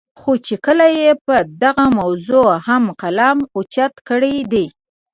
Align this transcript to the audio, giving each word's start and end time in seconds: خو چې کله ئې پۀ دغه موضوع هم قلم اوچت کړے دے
خو 0.19 0.31
چې 0.45 0.55
کله 0.65 0.85
ئې 0.97 1.09
پۀ 1.25 1.37
دغه 1.63 1.85
موضوع 1.99 2.49
هم 2.67 2.83
قلم 3.01 3.37
اوچت 3.55 3.93
کړے 4.07 4.33
دے 4.51 4.65